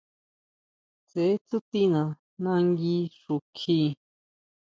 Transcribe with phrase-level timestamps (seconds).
[1.07, 2.01] Tseʼe tsútina
[2.43, 3.79] nangui xukjí.